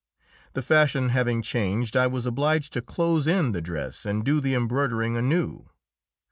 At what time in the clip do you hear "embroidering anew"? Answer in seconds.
4.55-5.69